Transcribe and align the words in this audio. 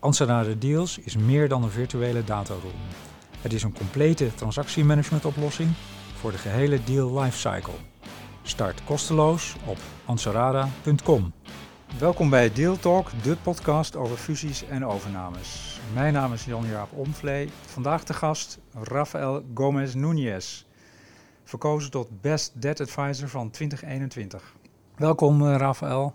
Anserada 0.00 0.54
Deals 0.54 0.98
is 0.98 1.16
meer 1.16 1.48
dan 1.48 1.62
een 1.62 1.70
virtuele 1.70 2.24
dataroom. 2.24 2.80
Het 3.40 3.52
is 3.52 3.62
een 3.62 3.72
complete 3.72 4.34
transactiemanagement-oplossing 4.34 5.70
voor 6.14 6.30
de 6.30 6.38
gehele 6.38 6.84
deal 6.84 7.20
lifecycle. 7.20 7.74
Start 8.42 8.84
kosteloos 8.84 9.56
op 9.64 9.76
ansarada.com. 10.04 11.32
Welkom 11.98 12.30
bij 12.30 12.52
Deal 12.52 12.76
Talk, 12.76 13.10
de 13.22 13.36
podcast 13.42 13.96
over 13.96 14.16
fusies 14.16 14.64
en 14.64 14.86
overnames. 14.86 15.80
Mijn 15.94 16.12
naam 16.12 16.32
is 16.32 16.44
Jan-Jaap 16.44 16.92
Omvlee. 16.92 17.48
Vandaag 17.66 18.04
de 18.04 18.14
gast 18.14 18.58
Rafael 18.82 19.42
Gomez 19.54 19.94
Núñez, 19.94 20.66
verkozen 21.44 21.90
tot 21.90 22.20
Best 22.20 22.62
Debt 22.62 22.80
Advisor 22.80 23.28
van 23.28 23.50
2021. 23.50 24.54
Welkom 24.96 25.42
uh, 25.42 25.56
Rafael. 25.56 26.14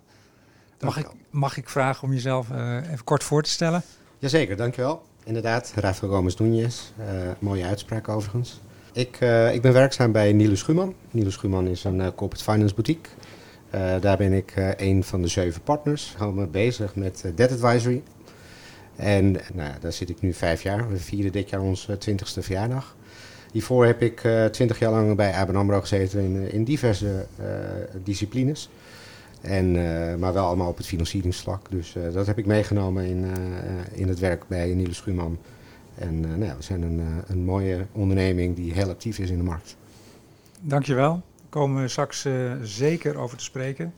Mag 0.84 0.98
ik, 0.98 1.08
mag 1.30 1.58
ik 1.58 1.70
vragen 1.70 2.04
om 2.04 2.14
jezelf 2.14 2.50
uh, 2.50 2.76
even 2.92 3.04
kort 3.04 3.24
voor 3.24 3.44
te 3.44 3.50
stellen? 3.50 3.82
Jazeker, 4.18 4.56
dankjewel. 4.56 5.02
Inderdaad, 5.24 5.74
Rafael 5.76 6.12
Gomez 6.12 6.36
Núñez. 6.36 6.76
Uh, 7.00 7.06
mooie 7.40 7.66
uitspraak 7.66 8.10
overigens. 8.10 8.62
Ik, 8.94 9.22
uh, 9.22 9.54
ik 9.54 9.62
ben 9.62 9.74
werkzaam 9.74 10.12
bij 10.12 10.34
Niels 10.34 10.60
Schumann. 10.60 10.96
Niels 11.12 11.34
Schumann 11.34 11.68
is 11.68 11.84
een 11.84 12.16
corporate 12.16 12.52
finance 12.52 12.74
boutique. 12.74 13.10
daar 14.00 14.18
ben 14.18 14.34
ik 14.34 14.54
een 14.78 15.04
van 15.04 15.22
de 15.22 15.28
zeven 15.28 15.62
partners. 15.62 16.12
Ik 16.12 16.18
hou 16.18 16.34
me 16.34 16.48
bezig 16.48 16.96
met 16.96 17.24
debt 17.36 17.52
advisory. 17.52 18.04
En 18.96 19.32
nou, 19.54 19.72
daar 19.80 19.94
zit 19.94 20.10
ik 20.10 20.22
nu 20.22 20.34
vijf 20.34 20.64
jaar. 20.64 20.90
We 20.90 20.98
vieren 20.98 21.32
dit 21.32 21.50
jaar 21.50 21.62
onze 21.62 21.98
twintigste 21.98 22.42
verjaardag. 22.42 22.96
Hiervoor 23.52 23.86
heb 23.86 24.02
ik 24.02 24.28
twintig 24.52 24.80
jaar 24.80 24.92
lang 24.92 25.16
bij 25.16 25.34
ABN 25.34 25.56
AMRO 25.56 25.80
gezeten 25.80 26.20
in, 26.20 26.52
in 26.52 26.64
diverse 26.64 27.26
disciplines. 28.04 28.70
En, 29.44 29.76
uh, 29.76 30.16
maar 30.16 30.34
wel 30.34 30.46
allemaal 30.46 30.70
op 30.70 30.78
het 30.78 30.86
financieringsvlak. 30.86 31.72
Dus 31.72 31.96
uh, 31.96 32.14
dat 32.14 32.28
heb 32.28 32.38
ik 32.38 32.46
meegenomen 32.46 33.06
in, 33.06 33.24
uh, 33.24 33.32
in 33.92 34.08
het 34.08 34.20
werk 34.20 34.48
bij 34.48 34.74
Niels 34.74 34.98
Schuurman. 34.98 35.38
En 35.96 36.20
nou 36.20 36.46
ja, 36.46 36.56
we 36.56 36.64
zijn 36.64 36.82
een, 36.82 37.02
een 37.28 37.44
mooie 37.44 37.86
onderneming 37.92 38.56
die 38.56 38.74
heel 38.74 38.90
actief 38.90 39.20
is 39.20 39.30
in 39.30 39.38
de 39.38 39.44
markt. 39.44 39.76
Dankjewel. 40.62 41.12
Daar 41.12 41.22
komen 41.50 41.82
we 41.82 41.88
straks 41.88 42.28
zeker 42.62 43.18
over 43.18 43.38
te 43.38 43.44
spreken. 43.44 43.94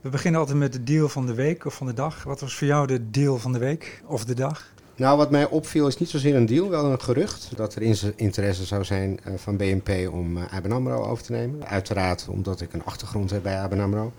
We 0.00 0.08
beginnen 0.08 0.40
altijd 0.40 0.58
met 0.58 0.72
de 0.72 0.82
deal 0.82 1.08
van 1.08 1.26
de 1.26 1.34
week 1.34 1.64
of 1.64 1.74
van 1.74 1.86
de 1.86 1.92
dag. 1.92 2.22
Wat 2.22 2.40
was 2.40 2.56
voor 2.56 2.66
jou 2.66 2.86
de 2.86 3.10
deal 3.10 3.38
van 3.38 3.52
de 3.52 3.58
week 3.58 4.02
of 4.06 4.24
de 4.24 4.34
dag? 4.34 4.72
Nou, 4.96 5.16
wat 5.16 5.30
mij 5.30 5.48
opviel 5.48 5.86
is 5.86 5.98
niet 5.98 6.08
zozeer 6.08 6.36
een 6.36 6.46
deal, 6.46 6.68
wel 6.68 6.84
een 6.84 7.00
gerucht. 7.00 7.50
Dat 7.56 7.74
er 7.74 7.82
interesse 8.16 8.64
zou 8.64 8.84
zijn 8.84 9.20
van 9.36 9.56
BNP 9.56 9.90
om 10.10 10.36
ABN 10.36 10.72
AMRO 10.72 11.04
over 11.04 11.24
te 11.24 11.32
nemen. 11.32 11.66
Uiteraard 11.66 12.26
omdat 12.28 12.60
ik 12.60 12.72
een 12.72 12.84
achtergrond 12.84 13.30
heb 13.30 13.42
bij 13.42 13.60
ABN 13.60 13.80
AMRO 13.80 14.12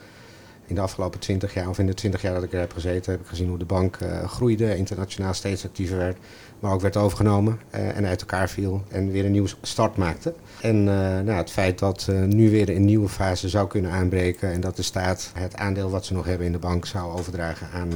in 0.67 0.75
de 0.75 0.81
afgelopen 0.81 1.19
20 1.19 1.53
jaar, 1.53 1.69
of 1.69 1.79
in 1.79 1.85
de 1.85 1.93
20 1.93 2.21
jaar 2.21 2.33
dat 2.33 2.43
ik 2.43 2.53
er 2.53 2.59
heb 2.59 2.73
gezeten, 2.73 3.11
heb 3.11 3.21
ik 3.21 3.27
gezien 3.27 3.47
hoe 3.47 3.57
de 3.57 3.65
bank 3.65 3.99
uh, 3.99 4.23
groeide, 4.23 4.77
internationaal 4.77 5.33
steeds 5.33 5.65
actiever 5.65 5.97
werd, 5.97 6.17
maar 6.59 6.71
ook 6.71 6.81
werd 6.81 6.97
overgenomen 6.97 7.59
uh, 7.75 7.97
en 7.97 8.05
uit 8.05 8.21
elkaar 8.21 8.49
viel 8.49 8.83
en 8.87 9.11
weer 9.11 9.25
een 9.25 9.31
nieuwe 9.31 9.49
start 9.61 9.95
maakte. 9.95 10.33
En 10.61 10.75
uh, 10.75 10.85
nou, 10.85 11.31
het 11.31 11.51
feit 11.51 11.79
dat 11.79 12.11
nu 12.25 12.49
weer 12.49 12.69
een 12.69 12.85
nieuwe 12.85 13.09
fase 13.09 13.49
zou 13.49 13.67
kunnen 13.67 13.91
aanbreken 13.91 14.51
en 14.51 14.61
dat 14.61 14.75
de 14.75 14.81
staat 14.81 15.31
het 15.33 15.55
aandeel 15.55 15.89
wat 15.89 16.05
ze 16.05 16.13
nog 16.13 16.25
hebben 16.25 16.45
in 16.45 16.51
de 16.51 16.59
bank 16.59 16.85
zou 16.85 17.17
overdragen 17.17 17.67
aan, 17.73 17.91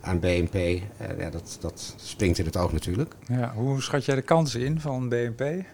aan 0.00 0.20
BNP, 0.20 0.82
ja, 1.18 1.30
dat, 1.30 1.56
dat 1.60 1.94
springt 1.96 2.38
in 2.38 2.44
het 2.44 2.56
oog 2.56 2.72
natuurlijk. 2.72 3.14
Ja, 3.26 3.52
hoe 3.54 3.82
schat 3.82 4.04
jij 4.04 4.14
de 4.14 4.22
kansen 4.22 4.60
in 4.60 4.80
van 4.80 5.08
BNP? 5.08 5.64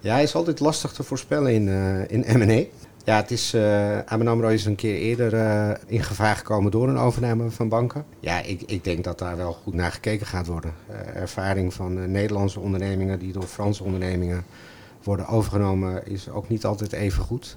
Ja, 0.00 0.18
is 0.18 0.34
altijd 0.34 0.60
lastig 0.60 0.92
te 0.92 1.02
voorspellen 1.02 1.52
in, 1.52 1.68
in 2.08 2.38
M&A. 2.38 2.64
Ja, 3.06 3.16
het 3.16 3.30
is, 3.30 3.54
uh, 3.54 3.98
ABN 4.04 4.26
AMRO 4.26 4.48
is 4.48 4.64
een 4.64 4.74
keer 4.74 4.94
eerder 4.94 5.34
uh, 5.34 5.70
in 5.86 6.02
gevaar 6.02 6.36
gekomen 6.36 6.70
door 6.70 6.88
een 6.88 6.96
overname 6.96 7.50
van 7.50 7.68
banken. 7.68 8.04
Ja, 8.20 8.40
ik, 8.40 8.62
ik 8.62 8.84
denk 8.84 9.04
dat 9.04 9.18
daar 9.18 9.36
wel 9.36 9.52
goed 9.52 9.74
naar 9.74 9.92
gekeken 9.92 10.26
gaat 10.26 10.46
worden. 10.46 10.74
Uh, 10.90 11.16
ervaring 11.16 11.74
van 11.74 12.10
Nederlandse 12.10 12.60
ondernemingen 12.60 13.18
die 13.18 13.32
door 13.32 13.42
Franse 13.42 13.84
ondernemingen 13.84 14.44
worden 15.02 15.26
overgenomen 15.26 16.06
is 16.06 16.28
ook 16.28 16.48
niet 16.48 16.64
altijd 16.64 16.92
even 16.92 17.22
goed. 17.22 17.54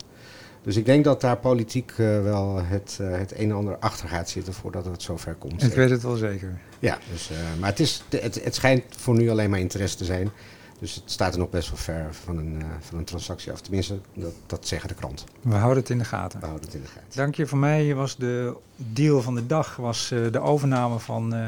Dus 0.64 0.76
ik 0.76 0.86
denk 0.86 1.04
dat 1.04 1.22
daar 1.22 1.38
politiek 1.38 1.94
wel 2.24 2.62
het, 2.64 3.00
het 3.02 3.32
een 3.32 3.50
en 3.50 3.56
ander 3.56 3.78
achter 3.78 4.10
gaat 4.10 4.30
zitten 4.30 4.54
voordat 4.54 4.86
het 4.86 5.02
zover 5.02 5.34
komt. 5.34 5.64
Ik 5.64 5.74
weet 5.74 5.90
het 5.90 6.04
wel 6.04 6.16
zeker. 6.16 6.60
Ja, 6.80 6.98
dus, 7.12 7.30
maar 7.60 7.70
het, 7.70 7.80
is, 7.80 8.04
het, 8.10 8.44
het 8.44 8.56
schijnt 8.56 8.84
voor 8.90 9.18
nu 9.18 9.30
alleen 9.30 9.50
maar 9.50 9.60
interesse 9.60 9.98
te 9.98 10.06
zijn. 10.06 10.30
Dus 10.80 10.96
het 10.96 11.12
staat 11.12 11.34
er 11.34 11.40
nog 11.40 11.50
best 11.50 11.70
wel 11.70 11.78
ver 11.78 12.16
van 12.16 12.38
een, 12.38 12.54
uh, 12.54 12.66
van 12.80 12.98
een 12.98 13.04
transactie 13.04 13.52
af. 13.52 13.62
Tenminste, 13.62 14.00
dat, 14.14 14.34
dat 14.46 14.68
zeggen 14.68 14.90
de 14.90 14.96
kranten. 14.96 15.26
We 15.42 15.56
houden 15.56 15.82
het 15.82 15.90
in 15.90 15.98
de 15.98 16.04
gaten. 16.04 16.40
We 16.40 16.46
houden 16.46 16.66
het 16.68 16.76
in 16.76 16.82
de 16.82 16.88
gaten. 16.88 17.10
Dank 17.16 17.36
je. 17.36 17.48
Voor 17.48 17.58
mij 17.58 17.96
was 17.96 18.18
de 18.18 18.58
deal 18.76 19.22
van 19.22 19.36
de 19.36 19.46
dag 19.46 19.76
was, 19.76 20.12
uh, 20.12 20.32
de 20.32 20.40
overname 20.40 21.00
van 21.00 21.36
uh, 21.36 21.48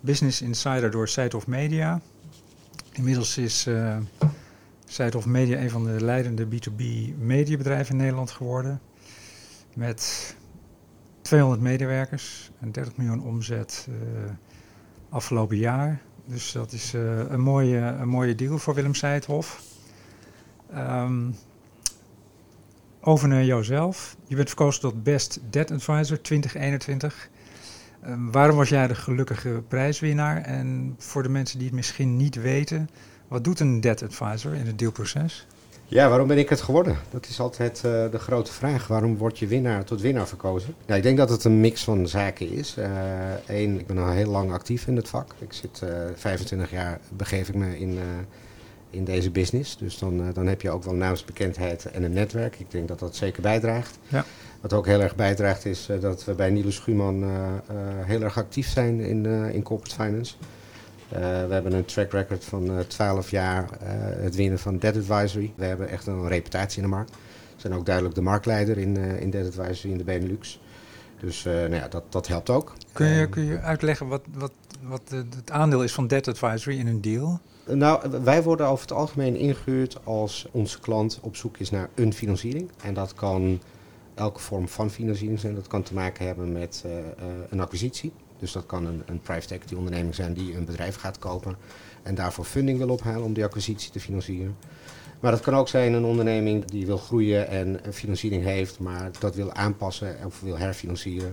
Business 0.00 0.42
Insider 0.42 0.90
door 0.90 1.08
Site 1.08 1.36
of 1.36 1.46
Media. 1.46 2.00
Inmiddels 2.92 3.38
is 3.38 3.68
Site 4.86 5.16
of 5.16 5.26
Media 5.26 5.58
een 5.58 5.70
van 5.70 5.84
de 5.84 6.04
leidende 6.04 6.46
B2B 6.46 6.82
mediabedrijven 7.18 7.94
in 7.94 8.00
Nederland 8.00 8.30
geworden. 8.30 8.80
Met 9.74 10.34
200 11.22 11.62
medewerkers 11.62 12.50
en 12.60 12.72
30 12.72 12.96
miljoen 12.96 13.22
omzet 13.22 13.88
afgelopen 15.08 15.56
jaar. 15.56 16.00
Dus 16.24 16.52
dat 16.52 16.72
is 16.72 16.94
uh, 16.94 17.18
een, 17.28 17.40
mooie, 17.40 17.78
een 17.78 18.08
mooie 18.08 18.34
deal 18.34 18.58
voor 18.58 18.74
Willem 18.74 18.94
Seidhof. 18.94 19.62
Um, 20.76 21.34
over 23.00 23.28
naar 23.28 23.44
jouzelf. 23.44 24.16
Je 24.26 24.36
bent 24.36 24.48
verkozen 24.48 24.80
tot 24.80 25.02
Best 25.02 25.40
Debt 25.50 25.70
Advisor 25.70 26.20
2021. 26.20 27.28
Um, 28.06 28.32
waarom 28.32 28.56
was 28.56 28.68
jij 28.68 28.86
de 28.86 28.94
gelukkige 28.94 29.62
prijswinnaar? 29.68 30.42
En 30.42 30.94
voor 30.98 31.22
de 31.22 31.28
mensen 31.28 31.58
die 31.58 31.66
het 31.66 31.76
misschien 31.76 32.16
niet 32.16 32.34
weten, 32.34 32.88
wat 33.28 33.44
doet 33.44 33.60
een 33.60 33.80
debt 33.80 34.02
advisor 34.02 34.54
in 34.54 34.66
het 34.66 34.78
dealproces? 34.78 35.46
Ja, 35.90 36.08
waarom 36.08 36.28
ben 36.28 36.38
ik 36.38 36.48
het 36.48 36.60
geworden? 36.60 36.96
Dat 37.10 37.26
is 37.28 37.40
altijd 37.40 37.82
uh, 37.86 38.10
de 38.10 38.18
grote 38.18 38.52
vraag. 38.52 38.86
Waarom 38.86 39.16
word 39.16 39.38
je 39.38 39.46
winnaar 39.46 39.84
tot 39.84 40.00
winnaar 40.00 40.28
verkozen? 40.28 40.74
Ja, 40.86 40.94
ik 40.94 41.02
denk 41.02 41.16
dat 41.16 41.30
het 41.30 41.44
een 41.44 41.60
mix 41.60 41.84
van 41.84 42.08
zaken 42.08 42.50
is. 42.50 42.76
Eén, 43.46 43.74
uh, 43.74 43.78
ik 43.78 43.86
ben 43.86 43.98
al 43.98 44.10
heel 44.10 44.30
lang 44.30 44.52
actief 44.52 44.86
in 44.86 44.96
het 44.96 45.08
vak. 45.08 45.34
Ik 45.38 45.52
zit 45.52 45.80
uh, 45.84 45.90
25 46.14 46.70
jaar, 46.70 47.00
begeef 47.16 47.48
ik 47.48 47.54
me 47.54 47.78
in, 47.78 47.98
in 48.90 49.04
deze 49.04 49.30
business. 49.30 49.78
Dus 49.78 49.98
dan, 49.98 50.32
dan 50.32 50.46
heb 50.46 50.62
je 50.62 50.70
ook 50.70 50.84
wel 50.84 50.94
naamsbekendheid 50.94 51.84
en 51.84 52.02
een 52.02 52.12
netwerk. 52.12 52.58
Ik 52.58 52.70
denk 52.70 52.88
dat 52.88 52.98
dat 52.98 53.16
zeker 53.16 53.42
bijdraagt. 53.42 53.98
Ja. 54.08 54.24
Wat 54.60 54.72
ook 54.72 54.86
heel 54.86 55.00
erg 55.00 55.16
bijdraagt 55.16 55.64
is 55.64 55.88
dat 56.00 56.24
we 56.24 56.34
bij 56.34 56.50
Niels 56.50 56.74
Schumann 56.74 57.24
heel 58.04 58.22
erg 58.22 58.38
actief 58.38 58.68
zijn 58.68 59.00
in, 59.00 59.26
in 59.26 59.62
corporate 59.62 60.02
finance. 60.02 60.34
Uh, 61.12 61.18
we 61.18 61.52
hebben 61.52 61.72
een 61.72 61.84
track 61.84 62.12
record 62.12 62.44
van 62.44 62.70
uh, 62.70 62.78
12 62.78 63.30
jaar 63.30 63.62
uh, 63.62 63.88
het 64.22 64.34
winnen 64.34 64.58
van 64.58 64.78
Debt 64.78 64.96
Advisory. 64.96 65.52
We 65.56 65.64
hebben 65.64 65.88
echt 65.88 66.06
een 66.06 66.28
reputatie 66.28 66.82
in 66.82 66.88
de 66.88 66.94
markt. 66.94 67.10
We 67.10 67.16
zijn 67.56 67.74
ook 67.74 67.86
duidelijk 67.86 68.14
de 68.14 68.22
marktleider 68.22 68.78
in, 68.78 68.96
in 68.96 69.30
Debt 69.30 69.46
Advisory 69.46 69.92
in 69.92 69.98
de 69.98 70.04
Benelux. 70.04 70.60
Dus 71.20 71.44
nou 71.44 71.74
ja, 71.74 71.88
dat, 71.88 72.02
dat 72.08 72.26
helpt 72.26 72.50
ook. 72.50 72.72
Kun 72.92 73.06
je, 73.06 73.28
kun 73.28 73.44
je 73.44 73.60
uitleggen 73.60 74.08
wat, 74.08 74.22
wat, 74.32 74.52
wat 74.82 75.02
het 75.08 75.50
aandeel 75.50 75.82
is 75.82 75.92
van 75.92 76.06
Debt 76.06 76.28
Advisory 76.28 76.78
in 76.78 76.86
een 76.86 77.00
deal? 77.00 77.40
Nou, 77.66 78.10
wij 78.22 78.42
worden 78.42 78.66
over 78.66 78.82
het 78.82 78.92
algemeen 78.92 79.36
ingehuurd 79.36 79.98
als 80.04 80.48
onze 80.50 80.80
klant 80.80 81.18
op 81.22 81.36
zoek 81.36 81.58
is 81.58 81.70
naar 81.70 81.88
een 81.94 82.12
financiering. 82.12 82.70
En 82.82 82.94
dat 82.94 83.14
kan 83.14 83.60
elke 84.14 84.40
vorm 84.40 84.68
van 84.68 84.90
financiering 84.90 85.40
zijn. 85.40 85.54
Dat 85.54 85.66
kan 85.66 85.82
te 85.82 85.94
maken 85.94 86.26
hebben 86.26 86.52
met 86.52 86.84
een 87.48 87.60
acquisitie. 87.60 88.12
Dus 88.40 88.52
dat 88.52 88.66
kan 88.66 88.86
een, 88.86 89.02
een 89.06 89.20
private 89.20 89.54
equity 89.54 89.74
onderneming 89.74 90.14
zijn 90.14 90.32
die 90.32 90.56
een 90.56 90.64
bedrijf 90.64 90.96
gaat 90.96 91.18
kopen 91.18 91.56
en 92.02 92.14
daarvoor 92.14 92.44
funding 92.44 92.78
wil 92.78 92.88
ophalen 92.88 93.22
om 93.22 93.32
die 93.32 93.44
acquisitie 93.44 93.90
te 93.90 94.00
financieren. 94.00 94.56
Maar 95.20 95.30
dat 95.30 95.40
kan 95.40 95.54
ook 95.54 95.68
zijn 95.68 95.92
een 95.92 96.04
onderneming 96.04 96.64
die 96.64 96.86
wil 96.86 96.96
groeien 96.96 97.48
en 97.48 97.80
financiering 97.92 98.44
heeft, 98.44 98.78
maar 98.78 99.10
dat 99.18 99.34
wil 99.34 99.52
aanpassen 99.52 100.16
of 100.24 100.40
wil 100.40 100.58
herfinancieren 100.58 101.32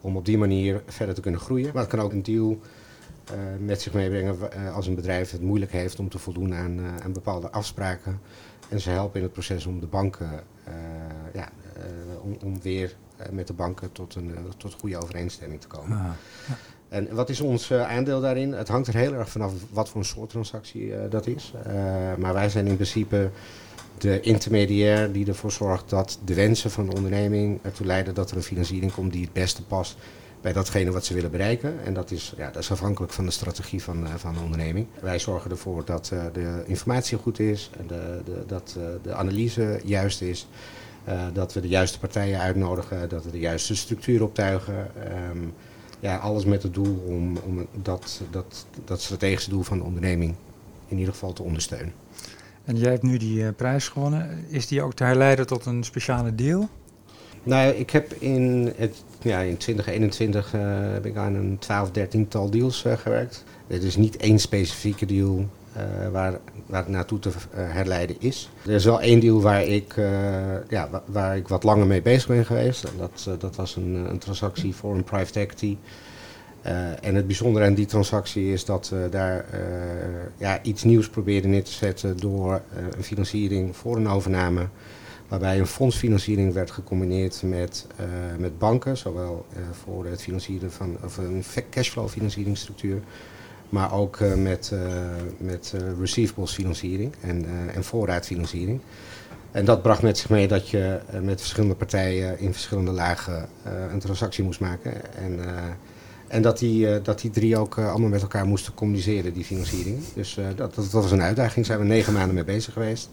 om 0.00 0.16
op 0.16 0.24
die 0.24 0.38
manier 0.38 0.82
verder 0.86 1.14
te 1.14 1.20
kunnen 1.20 1.40
groeien. 1.40 1.70
Maar 1.72 1.82
het 1.82 1.90
kan 1.90 2.00
ook 2.00 2.12
een 2.12 2.22
deal 2.22 2.58
uh, 3.30 3.38
met 3.58 3.82
zich 3.82 3.92
meebrengen 3.92 4.36
uh, 4.56 4.74
als 4.74 4.86
een 4.86 4.94
bedrijf 4.94 5.30
het 5.30 5.40
moeilijk 5.40 5.72
heeft 5.72 5.98
om 5.98 6.08
te 6.08 6.18
voldoen 6.18 6.54
aan, 6.54 6.78
uh, 6.78 6.96
aan 6.96 7.12
bepaalde 7.12 7.50
afspraken. 7.50 8.20
En 8.68 8.80
ze 8.80 8.90
helpen 8.90 9.16
in 9.16 9.22
het 9.22 9.32
proces 9.32 9.66
om 9.66 9.80
de 9.80 9.86
banken, 9.86 10.44
ja, 11.32 11.48
om, 12.22 12.36
om 12.44 12.62
weer 12.62 12.96
met 13.30 13.46
de 13.46 13.52
banken 13.52 13.92
tot 13.92 14.14
een 14.14 14.34
tot 14.56 14.76
goede 14.80 14.96
overeenstemming 14.96 15.60
te 15.60 15.66
komen. 15.66 15.98
Ah, 15.98 16.04
ja. 16.48 16.56
En 16.88 17.14
wat 17.14 17.28
is 17.28 17.40
ons 17.40 17.72
aandeel 17.72 18.20
daarin? 18.20 18.52
Het 18.52 18.68
hangt 18.68 18.88
er 18.88 18.94
heel 18.94 19.14
erg 19.14 19.28
vanaf 19.28 19.52
wat 19.70 19.88
voor 19.88 20.00
een 20.00 20.06
soort 20.06 20.30
transactie 20.30 21.08
dat 21.08 21.26
is. 21.26 21.52
maar 22.18 22.32
wij 22.32 22.48
zijn 22.48 22.66
in 22.66 22.74
principe 22.74 23.30
de 23.98 24.20
intermediair 24.20 25.12
die 25.12 25.26
ervoor 25.26 25.52
zorgt 25.52 25.90
dat 25.90 26.18
de 26.24 26.34
wensen 26.34 26.70
van 26.70 26.86
de 26.86 26.96
onderneming 26.96 27.58
ertoe 27.62 27.86
leiden 27.86 28.14
dat 28.14 28.30
er 28.30 28.36
een 28.36 28.42
financiering 28.42 28.92
komt 28.92 29.12
die 29.12 29.22
het 29.22 29.32
beste 29.32 29.62
past 29.62 29.96
bij 30.42 30.52
datgene 30.52 30.90
wat 30.90 31.04
ze 31.04 31.14
willen 31.14 31.30
bereiken. 31.30 31.84
En 31.84 31.94
dat 31.94 32.10
is, 32.10 32.34
ja, 32.36 32.50
dat 32.50 32.62
is 32.62 32.70
afhankelijk 32.70 33.12
van 33.12 33.24
de 33.24 33.30
strategie 33.30 33.82
van, 33.82 34.02
uh, 34.06 34.14
van 34.16 34.34
de 34.34 34.40
onderneming. 34.40 34.86
Wij 35.00 35.18
zorgen 35.18 35.50
ervoor 35.50 35.84
dat 35.84 36.10
uh, 36.12 36.22
de 36.32 36.62
informatie 36.66 37.18
goed 37.18 37.38
is, 37.38 37.70
en 37.78 37.86
de, 37.86 38.20
de, 38.24 38.44
dat 38.46 38.74
uh, 38.78 38.84
de 39.02 39.14
analyse 39.14 39.80
juist 39.84 40.22
is. 40.22 40.48
Dat 41.32 41.52
we 41.52 41.60
de 41.60 41.68
juiste 41.68 41.98
partijen 41.98 42.40
uitnodigen, 42.40 43.08
dat 43.08 43.24
we 43.24 43.30
de 43.30 43.38
juiste 43.38 43.76
structuur 43.76 44.22
optuigen. 44.22 44.90
Um, 45.30 45.54
ja, 46.00 46.16
alles 46.16 46.44
met 46.44 46.62
het 46.62 46.74
doel 46.74 47.02
om, 47.06 47.36
om 47.36 47.66
dat, 47.82 48.20
dat, 48.30 48.66
dat 48.84 49.00
strategische 49.00 49.50
doel 49.50 49.62
van 49.62 49.78
de 49.78 49.84
onderneming 49.84 50.34
in 50.88 50.98
ieder 50.98 51.12
geval 51.12 51.32
te 51.32 51.42
ondersteunen. 51.42 51.92
En 52.64 52.76
jij 52.76 52.90
hebt 52.90 53.02
nu 53.02 53.16
die 53.16 53.52
prijs 53.52 53.88
gewonnen. 53.88 54.44
Is 54.48 54.66
die 54.66 54.82
ook 54.82 54.94
te 54.94 55.04
herleiden 55.04 55.46
tot 55.46 55.66
een 55.66 55.84
speciale 55.84 56.34
deal? 56.34 56.68
Nou, 57.42 57.72
ik 57.72 57.90
heb 57.90 58.12
in, 58.12 58.72
het, 58.76 59.04
ja, 59.22 59.40
in 59.40 59.56
2021 59.56 60.54
uh, 60.54 60.60
heb 60.92 61.06
ik 61.06 61.16
aan 61.16 61.34
een 61.34 61.58
12, 61.58 61.90
13 61.90 62.28
tal 62.28 62.50
deals 62.50 62.84
uh, 62.84 62.92
gewerkt. 62.92 63.44
Het 63.66 63.82
is 63.82 63.96
niet 63.96 64.16
één 64.16 64.38
specifieke 64.38 65.06
deal 65.06 65.48
uh, 65.76 66.08
waar, 66.08 66.38
waar 66.66 66.80
het 66.80 66.88
naartoe 66.88 67.18
te 67.18 67.30
herleiden 67.50 68.16
is. 68.18 68.50
Er 68.64 68.70
is 68.70 68.84
wel 68.84 69.00
één 69.00 69.20
deal 69.20 69.40
waar 69.40 69.64
ik, 69.64 69.94
ja, 70.68 70.88
waar, 71.04 71.36
ik 71.36 71.48
wat 71.48 71.62
langer 71.62 71.86
mee 71.86 72.02
bezig 72.02 72.26
ben 72.26 72.44
geweest. 72.44 72.86
Dat, 72.98 73.40
dat 73.40 73.56
was 73.56 73.76
een, 73.76 74.06
een 74.10 74.18
transactie 74.18 74.74
voor 74.74 74.94
een 74.94 75.04
private 75.04 75.40
equity. 75.40 75.76
en 77.00 77.14
het 77.14 77.26
bijzondere 77.26 77.66
aan 77.66 77.74
die 77.74 77.86
transactie 77.86 78.52
is 78.52 78.64
dat 78.64 78.88
we 78.88 79.08
daar 79.10 79.44
ja, 80.36 80.62
iets 80.62 80.82
nieuws 80.82 81.08
probeerden 81.08 81.50
neer 81.50 81.64
te 81.64 81.72
zetten 81.72 82.16
door 82.16 82.62
een 82.96 83.04
financiering 83.04 83.76
voor 83.76 83.96
een 83.96 84.08
overname 84.08 84.66
waarbij 85.28 85.58
een 85.58 85.66
fondsfinanciering 85.66 86.52
werd 86.52 86.70
gecombineerd 86.70 87.42
met, 87.44 87.86
met 88.38 88.58
banken, 88.58 88.96
zowel 88.96 89.46
voor 89.84 90.06
het 90.06 90.22
financieren 90.22 90.72
van 90.72 90.96
of 91.04 91.16
een 91.16 91.44
cashflow 91.70 92.08
financieringsstructuur, 92.08 93.02
maar 93.72 93.92
ook 93.92 94.18
uh, 94.18 94.34
met, 94.34 94.72
met 95.36 95.74
receivables 95.98 96.52
financiering 96.52 97.12
en, 97.20 97.46
en 97.74 97.84
voorraadfinanciering. 97.84 98.80
En 99.50 99.64
dat 99.64 99.82
bracht 99.82 100.02
met 100.02 100.18
zich 100.18 100.30
mee 100.30 100.48
dat 100.48 100.68
je 100.68 101.00
met 101.22 101.40
verschillende 101.40 101.74
partijen 101.74 102.38
in 102.38 102.52
verschillende 102.52 102.90
lagen 102.90 103.48
een 103.92 103.98
transactie 103.98 104.44
moest 104.44 104.60
maken. 104.60 105.14
En, 105.14 105.40
en 106.28 106.42
dat 106.42 106.58
die, 106.58 107.02
dat 107.02 107.20
die 107.20 107.30
drie 107.30 107.56
ook 107.56 107.78
allemaal 107.78 108.08
met 108.08 108.22
elkaar 108.22 108.46
moesten 108.46 108.74
communiceren, 108.74 109.32
die 109.32 109.44
financiering. 109.44 109.98
Dus 110.14 110.38
dat, 110.56 110.74
dat, 110.74 110.90
was 110.90 111.10
een 111.10 111.22
uitdaging, 111.22 111.66
daar 111.66 111.76
zijn 111.76 111.88
we 111.88 111.94
negen 111.94 112.12
maanden 112.12 112.34
mee 112.34 112.44
bezig 112.44 112.72
geweest. 112.72 113.10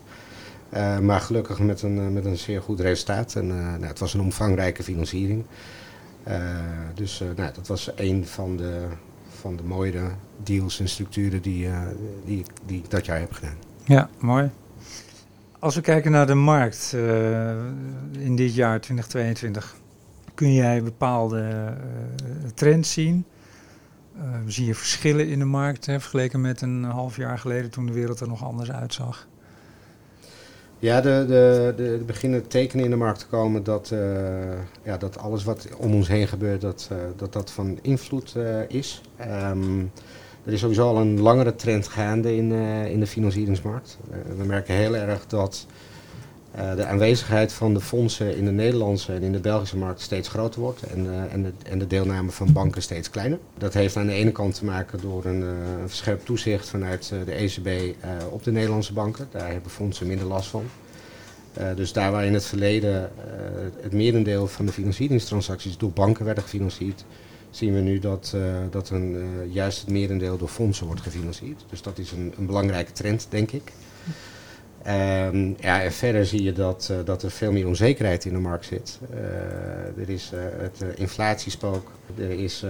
Maar 1.02 1.22
gelukkig 1.22 1.60
met 1.60 1.82
een, 1.82 2.00
eh, 2.00 2.08
met 2.08 2.26
een 2.26 2.38
zeer 2.38 2.62
goed 2.62 2.80
resultaat. 2.80 3.36
En, 3.36 3.48
nou, 3.48 3.86
het 3.86 4.00
was 4.00 4.14
een 4.14 4.22
omvangrijke 4.22 4.84
financiering. 4.84 5.44
Dus 6.94 7.24
nou, 7.36 7.54
dat 7.54 7.68
was 7.68 7.92
een 7.96 8.26
van 8.26 8.58
de, 8.58 8.88
van 9.40 9.56
de 9.56 9.64
mooie 9.64 10.12
deals 10.44 10.80
en 10.80 10.90
structuren 10.90 11.42
die, 11.42 11.68
die, 12.26 12.46
die 12.66 12.78
ik 12.78 12.90
dat 12.90 13.06
jaar 13.06 13.20
heb 13.20 13.32
gedaan. 13.32 13.58
Ja, 13.86 14.10
mooi. 14.20 14.50
Als 15.60 15.76
we 15.76 15.82
kijken 15.82 16.12
naar 16.12 16.28
de 16.28 16.34
markt 16.34 16.96
in 18.12 18.36
dit 18.36 18.56
jaar 18.56 18.82
2022, 18.82 19.76
kun 20.34 20.54
jij 20.54 20.84
bepaalde 20.84 21.74
trends 22.54 22.94
zien? 22.94 23.26
zie 24.48 24.66
je 24.66 24.76
verschillen 24.76 25.28
in 25.28 25.40
de 25.40 25.46
markt 25.46 25.86
hè, 25.86 26.00
vergeleken 26.00 26.42
met 26.42 26.62
een 26.62 26.84
half 26.84 27.16
jaar 27.16 27.40
geleden 27.40 27.70
toen 27.70 27.86
de 27.86 27.94
wereld 27.94 28.20
er 28.20 28.28
nog 28.28 28.44
anders 28.44 28.72
uitzag? 28.72 29.28
Ja, 30.82 31.02
de, 31.02 31.26
de, 31.28 31.74
de, 31.76 32.04
beginnen 32.06 32.48
tekenen 32.48 32.86
in 32.86 32.92
de 32.92 32.98
markt 32.98 33.20
te 33.20 33.28
komen 33.28 33.64
dat, 33.64 33.90
uh, 33.94 34.00
ja, 34.84 34.98
dat 34.98 35.18
alles 35.18 35.44
wat 35.44 35.68
om 35.78 35.94
ons 35.94 36.08
heen 36.08 36.28
gebeurt, 36.28 36.62
dat 36.62 36.90
uh, 36.92 36.98
dat, 37.16 37.34
dat 37.34 37.52
van 37.52 37.80
invloed 37.82 38.34
uh, 38.38 38.60
is. 38.68 39.02
Um, 39.52 39.92
er 40.46 40.54
is 40.54 40.60
sowieso 40.60 40.88
al 40.88 40.98
een 40.98 41.20
langere 41.20 41.56
trend 41.56 41.88
gaande 41.88 42.36
in, 42.36 42.52
in 42.92 43.00
de 43.00 43.08
financieringsmarkt. 43.08 43.98
we 44.38 44.44
merken 44.44 44.76
heel 44.76 44.96
erg 44.96 45.28
dat 45.28 45.66
de 46.76 46.86
aanwezigheid 46.86 47.54
van 47.54 47.74
de 47.74 47.82
fondsen 47.82 48.38
in 48.38 48.46
de 48.46 48.52
Nederlandse 48.52 49.14
en 49.14 49.22
in 49.22 49.32
de 49.32 49.40
Belgische 49.40 49.78
markt 49.78 50.02
steeds 50.02 50.28
groter 50.28 50.62
wordt 50.62 50.82
en, 50.82 51.06
uh, 51.06 51.34
en, 51.34 51.44
de, 51.44 51.52
en, 51.64 51.80
de, 51.80 51.88
deelname 51.88 52.32
van 52.32 52.54
banken 52.54 52.82
steeds 52.82 53.10
kleiner. 53.10 53.40
Dat 53.58 53.74
heeft 53.74 53.96
aan 53.96 54.06
de 54.06 54.14
ene 54.14 54.32
kant 54.32 54.56
te 54.56 54.66
maken 54.66 55.00
door 55.02 55.26
een, 55.26 55.42
uh, 55.42 55.48
een 55.82 55.90
verscherpt 55.90 56.26
toezicht 56.26 56.70
vanuit 56.70 57.14
de 57.26 57.32
ECB 57.32 57.96
op 58.30 58.44
de 58.44 58.52
Nederlandse 58.52 58.94
banken. 58.94 59.28
Daar 59.32 59.52
hebben 59.52 59.72
fondsen 59.72 60.08
minder 60.08 60.28
last 60.28 60.50
van. 60.50 60.66
dus 61.76 61.94
daar 61.94 62.12
waar 62.12 62.26
in 62.26 62.34
het 62.34 62.46
verleden 62.46 63.12
het 63.82 63.94
merendeel 63.94 64.48
van 64.48 64.66
de 64.66 64.72
financieringstransacties 64.72 65.78
door 65.78 65.92
banken 65.92 66.26
werden 66.26 66.44
gefinancierd, 66.44 67.06
zien 67.50 67.74
we 67.74 67.80
nu 67.80 68.00
dat, 68.00 68.36
dat 68.70 68.90
een, 68.90 69.18
juist 69.52 69.80
het 69.82 69.90
merendeel 69.90 70.38
door 70.38 70.48
fondsen 70.48 70.86
wordt 70.86 71.02
gefinancierd. 71.02 71.66
Dus 71.70 71.82
dat 71.82 71.98
is 71.98 72.12
een, 72.12 72.34
een 72.38 72.46
belangrijke 72.46 72.92
trend, 72.92 73.28
denk 73.30 73.52
ik. 73.52 73.72
Um, 74.88 75.56
ja, 75.60 75.82
en 75.82 75.92
verder 75.92 76.26
zie 76.26 76.44
je 76.44 76.54
dat, 76.54 76.90
uh, 76.92 76.98
dat 77.06 77.24
er 77.24 77.32
veel 77.32 77.52
meer 77.52 77.68
onzekerheid 77.68 78.26
in 78.26 78.34
de 78.34 78.40
markt 78.40 78.66
zit. 78.66 79.00
Uh, 79.14 80.02
er 80.02 80.10
is 80.10 80.32
uh, 80.34 80.40
het 80.58 80.98
inflatiespook, 80.98 81.92
er 82.18 82.30
is 82.30 82.66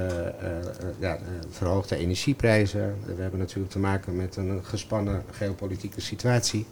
ja, 1.00 1.18
verhoogde 1.50 1.96
energieprijzen. 1.96 2.96
We 3.06 3.22
hebben 3.22 3.40
natuurlijk 3.40 3.72
te 3.72 3.80
maken 3.80 4.16
met 4.16 4.36
een 4.36 4.60
gespannen 4.64 5.24
geopolitieke 5.32 6.02
situatie. 6.02 6.66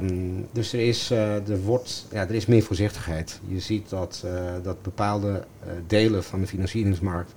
Um, 0.00 0.46
dus 0.52 0.72
er 0.72 0.80
is, 0.80 1.10
er, 1.10 1.62
wordt, 1.62 2.06
ja, 2.12 2.20
er 2.20 2.34
is 2.34 2.46
meer 2.46 2.62
voorzichtigheid. 2.62 3.40
Je 3.46 3.60
ziet 3.60 3.88
dat, 3.88 4.24
dat 4.62 4.82
bepaalde 4.82 5.44
delen 5.86 6.24
van 6.24 6.40
de 6.40 6.46
financieringsmarkt 6.46 7.34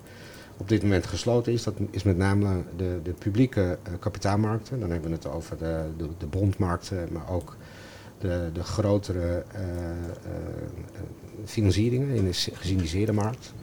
op 0.63 0.69
dit 0.69 0.81
moment 0.81 1.05
gesloten 1.05 1.53
is. 1.53 1.63
Dat 1.63 1.73
is 1.91 2.03
met 2.03 2.17
name 2.17 2.63
de, 2.77 2.99
de 3.03 3.13
publieke 3.13 3.77
uh, 3.87 3.93
kapitaalmarkten. 3.99 4.79
Dan 4.79 4.89
hebben 4.91 5.09
we 5.09 5.15
het 5.15 5.27
over 5.27 5.57
de, 5.57 5.85
de, 6.17 6.25
bondmarkten, 6.25 7.07
maar 7.11 7.29
ook 7.29 7.57
de, 8.17 8.49
de 8.53 8.63
grotere 8.63 9.43
uh, 9.55 9.61
financieringen 11.45 12.15
in 12.15 12.25
de 12.25 12.33
gesyndicede 12.33 13.13
markt. 13.13 13.53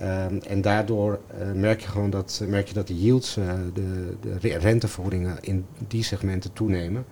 Um, 0.00 0.38
en 0.38 0.60
daardoor 0.60 1.20
merk 1.54 1.80
je 1.80 1.88
gewoon 1.88 2.10
dat, 2.10 2.42
merk 2.48 2.68
je 2.68 2.74
dat 2.74 2.86
de 2.86 3.00
yields, 3.00 3.34
de, 3.74 4.16
de 4.20 4.38
rentevergoedingen 4.58 5.36
in 5.40 5.66
die 5.88 6.02
segmenten 6.02 6.52
toenemen. 6.52 7.04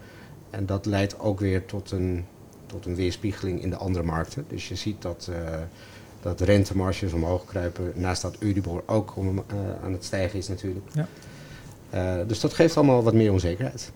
En 0.50 0.66
dat 0.66 0.86
leidt 0.86 1.18
ook 1.18 1.40
weer 1.40 1.64
tot 1.64 1.90
een, 1.90 2.24
tot 2.66 2.86
een 2.86 2.94
weerspiegeling 2.94 3.62
in 3.62 3.70
de 3.70 3.76
andere 3.76 4.04
markten. 4.04 4.44
Dus 4.48 4.68
je 4.68 4.74
ziet 4.74 5.02
dat 5.02 5.30
dat 6.22 6.40
rentemarges 6.40 7.12
omhoog 7.12 7.44
kruipen. 7.44 7.92
Naast 7.94 8.22
dat 8.22 8.36
Euribor 8.38 8.82
ook 8.86 9.16
om, 9.16 9.28
uh, 9.28 9.42
aan 9.84 9.92
het 9.92 10.04
stijgen 10.04 10.38
is 10.38 10.48
natuurlijk. 10.48 10.86
Ja. 10.92 11.06
Uh, 11.94 12.28
dus 12.28 12.40
dat 12.40 12.54
geeft 12.54 12.76
allemaal 12.76 13.02
wat 13.02 13.14
meer 13.14 13.32
onzekerheid. 13.32 13.92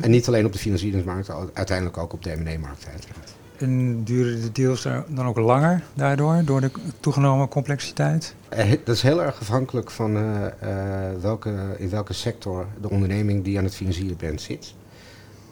En 0.00 0.10
niet 0.10 0.28
alleen 0.28 0.46
op 0.46 0.52
de 0.52 0.58
financieringsmarkt, 0.58 1.30
uiteindelijk 1.52 1.98
ook 1.98 2.12
op 2.12 2.22
de 2.22 2.36
M&A-markt 2.36 2.86
uiteraard. 2.90 3.34
En 3.56 4.04
duren 4.04 4.40
de 4.40 4.52
deals 4.52 4.82
dan 5.08 5.26
ook 5.26 5.38
langer 5.38 5.82
daardoor, 5.94 6.42
door 6.44 6.60
de 6.60 6.70
toegenomen 7.00 7.48
complexiteit? 7.48 8.34
Uh, 8.58 8.70
dat 8.84 8.96
is 8.96 9.02
heel 9.02 9.22
erg 9.22 9.40
afhankelijk 9.40 9.90
van 9.90 10.12
welke, 11.20 11.74
in 11.78 11.90
welke 11.90 12.12
sector 12.12 12.66
de 12.80 12.90
onderneming 12.90 13.44
die 13.44 13.58
aan 13.58 13.64
het 13.64 13.74
financieren 13.74 14.16
bent 14.16 14.40
zit 14.40 14.74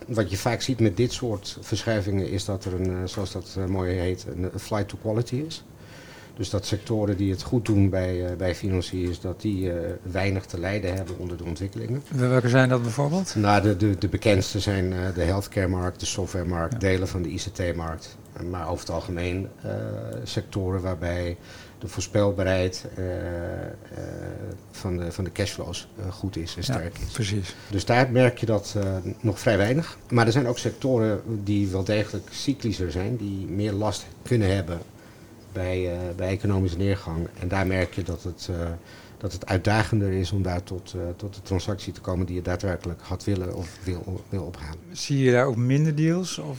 wat 0.06 0.30
je 0.30 0.36
vaak 0.36 0.60
ziet 0.60 0.80
met 0.80 0.96
dit 0.96 1.12
soort 1.12 1.58
verschuivingen 1.60 2.30
is 2.30 2.44
dat 2.44 2.64
er 2.64 2.74
een, 2.74 2.90
eh, 2.90 2.96
zoals 3.04 3.32
dat 3.32 3.54
eh, 3.58 3.64
mooi 3.64 3.92
heet, 3.92 4.26
een 4.52 4.60
flight 4.60 4.88
to 4.88 4.98
quality 5.02 5.34
is. 5.34 5.64
Dus 6.36 6.50
dat 6.50 6.66
sectoren 6.66 7.16
die 7.16 7.30
het 7.30 7.42
goed 7.42 7.64
doen 7.64 7.90
bij, 7.90 8.30
uh, 8.30 8.36
bij 8.36 8.54
financiers, 8.54 9.20
dat 9.20 9.40
die 9.40 9.64
uh, 9.64 9.74
weinig 10.02 10.44
te 10.44 10.60
lijden 10.60 10.94
hebben 10.94 11.18
onder 11.18 11.36
de 11.36 11.44
ontwikkelingen. 11.44 12.02
Welke 12.10 12.48
zijn 12.48 12.68
dat 12.68 12.82
bijvoorbeeld? 12.82 13.34
Nou, 13.34 13.62
de, 13.62 13.76
de, 13.76 13.98
de 13.98 14.08
bekendste 14.08 14.60
zijn 14.60 14.92
uh, 14.92 14.98
de 15.14 15.22
healthcare-markt, 15.22 16.00
de 16.00 16.06
software-markt, 16.06 16.72
ja. 16.72 16.78
delen 16.78 17.08
van 17.08 17.22
de 17.22 17.28
ICT-markt. 17.28 18.16
Maar 18.50 18.68
over 18.68 18.86
het 18.86 18.94
algemeen 18.94 19.48
sectoren 20.24 20.82
waarbij 20.82 21.36
de 21.78 21.88
voorspelbaarheid 21.88 22.84
uh, 22.98 23.04
uh, 23.04 23.12
van, 24.70 24.96
de, 24.96 25.12
van 25.12 25.24
de 25.24 25.32
cashflows 25.32 25.88
uh, 25.98 26.12
goed 26.12 26.36
is 26.36 26.56
en 26.56 26.62
sterk 26.62 26.98
is. 26.98 27.12
Precies. 27.12 27.54
Dus 27.70 27.84
daar 27.84 28.10
merk 28.10 28.38
je 28.38 28.46
dat 28.46 28.76
nog 29.20 29.40
vrij 29.40 29.56
weinig. 29.56 29.98
Maar 30.10 30.26
er 30.26 30.32
zijn 30.32 30.46
ook 30.46 30.58
sectoren 30.58 31.20
die 31.44 31.68
wel 31.68 31.84
degelijk 31.84 32.28
cyclischer 32.30 32.90
zijn, 32.90 33.16
die 33.16 33.46
meer 33.46 33.72
last 33.72 34.06
kunnen 34.22 34.54
hebben 34.54 34.78
bij, 35.52 35.90
bij 36.16 36.28
economische 36.28 36.78
neergang. 36.78 37.28
En 37.40 37.48
daar 37.48 37.66
merk 37.66 37.94
je 37.94 38.02
dat 38.02 38.22
het, 38.22 38.50
dat 39.18 39.32
het 39.32 39.46
uitdagender 39.46 40.12
is 40.12 40.32
om 40.32 40.42
daar 40.42 40.62
tot, 40.62 40.94
tot 41.16 41.34
de 41.34 41.42
transactie 41.42 41.92
te 41.92 42.00
komen 42.00 42.26
die 42.26 42.34
je 42.34 42.42
daadwerkelijk 42.42 43.00
had 43.02 43.24
willen 43.24 43.54
of 43.54 43.78
wil, 43.82 44.24
wil 44.28 44.42
ophalen. 44.42 44.78
Zie 44.92 45.18
je 45.18 45.32
daar 45.32 45.46
ook 45.46 45.56
minder 45.56 45.94
deals 45.94 46.38
of, 46.38 46.58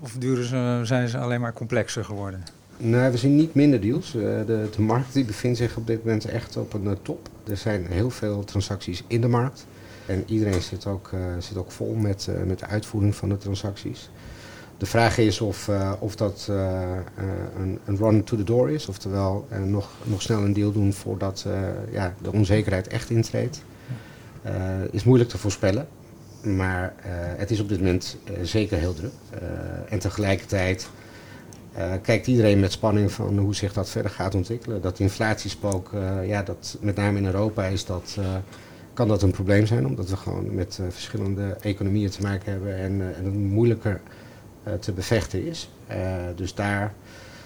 of 0.00 0.12
duren 0.12 0.44
ze, 0.44 0.80
zijn 0.82 1.08
ze 1.08 1.18
alleen 1.18 1.40
maar 1.40 1.52
complexer 1.52 2.04
geworden? 2.04 2.44
Nee, 2.84 3.10
we 3.10 3.16
zien 3.16 3.36
niet 3.36 3.54
minder 3.54 3.80
deals. 3.80 4.12
de, 4.12 4.68
de 4.76 4.82
markt 4.82 5.12
die 5.12 5.24
bevindt 5.24 5.58
zich 5.58 5.76
op 5.76 5.86
dit 5.86 6.04
moment 6.04 6.24
echt 6.24 6.56
op 6.56 6.72
een 6.72 6.98
top. 7.02 7.28
Er 7.48 7.56
zijn 7.56 7.86
heel 7.86 8.10
veel 8.10 8.44
transacties 8.44 9.04
in 9.06 9.20
de 9.20 9.28
markt. 9.28 9.66
En 10.06 10.24
iedereen 10.26 10.62
zit 10.62 10.86
ook, 10.86 11.10
zit 11.38 11.56
ook 11.56 11.70
vol 11.70 11.94
met, 11.94 12.28
met 12.46 12.58
de 12.58 12.66
uitvoering 12.66 13.14
van 13.14 13.28
de 13.28 13.36
transacties. 13.36 14.10
De 14.78 14.86
vraag 14.86 15.18
is 15.18 15.40
of, 15.40 15.70
of 15.98 16.16
dat 16.16 16.48
een, 17.58 17.78
een, 17.84 17.96
run 17.96 18.24
to 18.24 18.36
the 18.36 18.44
door 18.44 18.70
is, 18.70 18.86
oftewel 18.86 19.46
nog, 19.64 19.90
nog 20.04 20.22
snel 20.22 20.42
een 20.42 20.52
deal 20.52 20.72
doen 20.72 20.92
voordat 20.92 21.46
ja, 21.90 22.14
de 22.22 22.32
onzekerheid 22.32 22.88
echt 22.88 23.10
intreedt. 23.10 23.62
is 24.90 25.04
moeilijk 25.04 25.30
te 25.30 25.38
voorspellen, 25.38 25.88
maar 26.42 26.94
het 27.36 27.50
is 27.50 27.60
op 27.60 27.68
dit 27.68 27.78
moment 27.78 28.16
zeker 28.42 28.78
heel 28.78 28.94
druk. 28.94 29.12
en 29.88 29.98
tegelijkertijd 29.98 30.88
kijkt 32.02 32.26
iedereen 32.26 32.60
met 32.60 32.72
spanning 32.72 33.12
van 33.12 33.38
hoe 33.38 33.54
zich 33.54 33.72
dat 33.72 33.90
verder 33.90 34.10
gaat 34.10 34.34
ontwikkelen. 34.34 34.80
Dat 34.80 34.98
inflatiespook, 34.98 35.90
ja, 36.26 36.42
dat 36.42 36.78
met 36.80 36.96
name 36.96 37.18
in 37.18 37.26
Europa 37.26 37.64
is 37.64 37.84
dat 37.84 38.18
kan 38.94 39.08
dat 39.08 39.22
een 39.22 39.30
probleem 39.30 39.66
zijn, 39.66 39.86
omdat 39.86 40.10
we 40.10 40.16
gewoon 40.16 40.54
met 40.54 40.80
verschillende 40.88 41.56
economieën 41.60 42.10
te 42.10 42.22
maken 42.22 42.52
hebben 42.52 42.76
en, 42.76 43.14
en 43.16 43.24
een 43.24 43.46
moeilijker 43.46 44.00
eh, 44.62 44.72
te 44.74 44.92
bevechten 44.92 45.46
is. 45.46 45.70
Eh, 45.86 45.98
dus 46.36 46.54
daar 46.54 46.94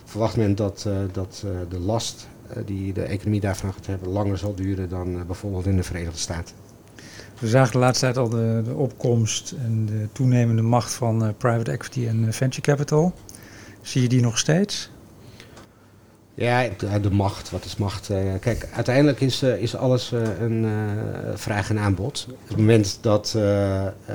verwacht 0.04 0.36
men 0.36 0.54
dat, 0.54 0.84
eh, 0.86 0.96
dat 1.12 1.44
de 1.68 1.78
last 1.78 2.28
die 2.64 2.92
de 2.92 3.02
economie 3.02 3.40
daarvan 3.40 3.72
gaat 3.72 3.86
hebben 3.86 4.08
langer 4.08 4.38
zal 4.38 4.54
duren 4.54 4.88
dan 4.88 5.26
bijvoorbeeld 5.26 5.66
in 5.66 5.76
de 5.76 5.82
Verenigde 5.82 6.18
Staten. 6.18 6.54
We 7.38 7.48
zagen 7.48 7.72
de 7.72 7.78
laatste 7.78 8.04
tijd 8.04 8.16
al 8.16 8.28
de, 8.28 8.62
de 8.64 8.74
opkomst 8.74 9.54
en 9.64 9.86
de 9.86 10.08
toenemende 10.12 10.62
macht 10.62 10.94
van 10.94 11.34
private 11.38 11.70
equity 11.70 12.06
en 12.06 12.32
venture 12.32 12.62
capital. 12.62 13.14
Zie 13.86 14.02
je 14.02 14.08
die 14.08 14.20
nog 14.20 14.38
steeds? 14.38 14.90
Ja, 16.34 16.68
de, 17.00 17.10
macht. 17.10 17.50
Wat 17.50 17.64
is 17.64 17.76
macht? 17.76 18.10
Eh, 18.10 18.18
kijk, 18.40 18.68
uiteindelijk 18.72 19.20
is, 19.20 19.42
uh, 19.42 19.62
is 19.62 19.76
alles 19.76 20.12
uh, 20.12 20.40
een 20.40 20.66
vraag 21.34 21.70
en 21.70 21.78
aanbod. 21.78 22.26
Op 22.30 22.48
het 22.48 22.56
moment 22.56 22.98
dat, 23.00 23.38